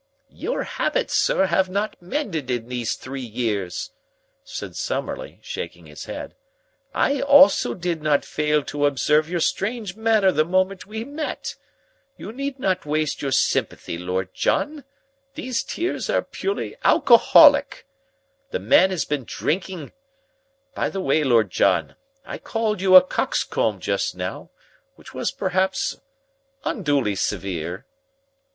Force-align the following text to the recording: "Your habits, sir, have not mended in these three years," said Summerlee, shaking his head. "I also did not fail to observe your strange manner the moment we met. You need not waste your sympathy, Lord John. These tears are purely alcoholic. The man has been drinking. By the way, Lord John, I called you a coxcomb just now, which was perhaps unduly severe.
"Your 0.33 0.63
habits, 0.63 1.13
sir, 1.13 1.45
have 1.45 1.69
not 1.69 2.01
mended 2.01 2.49
in 2.49 2.69
these 2.69 2.95
three 2.95 3.21
years," 3.21 3.91
said 4.43 4.75
Summerlee, 4.75 5.37
shaking 5.43 5.85
his 5.85 6.05
head. 6.05 6.33
"I 6.91 7.21
also 7.21 7.75
did 7.75 8.01
not 8.01 8.25
fail 8.25 8.63
to 8.63 8.87
observe 8.87 9.29
your 9.29 9.39
strange 9.41 9.95
manner 9.95 10.31
the 10.31 10.43
moment 10.43 10.87
we 10.87 11.03
met. 11.03 11.55
You 12.17 12.31
need 12.31 12.57
not 12.57 12.83
waste 12.83 13.21
your 13.21 13.31
sympathy, 13.31 13.99
Lord 13.99 14.33
John. 14.33 14.85
These 15.35 15.61
tears 15.61 16.09
are 16.09 16.23
purely 16.23 16.75
alcoholic. 16.83 17.85
The 18.49 18.57
man 18.59 18.89
has 18.89 19.05
been 19.05 19.23
drinking. 19.25 19.91
By 20.73 20.89
the 20.89 20.99
way, 21.01 21.23
Lord 21.23 21.51
John, 21.51 21.95
I 22.25 22.39
called 22.39 22.81
you 22.81 22.95
a 22.95 23.03
coxcomb 23.03 23.79
just 23.79 24.15
now, 24.15 24.49
which 24.95 25.13
was 25.13 25.29
perhaps 25.29 25.97
unduly 26.63 27.13
severe. 27.13 27.85